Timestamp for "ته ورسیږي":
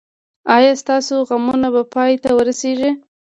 2.23-2.91